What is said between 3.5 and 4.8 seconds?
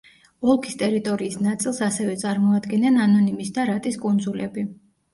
და რატის კუნძულები.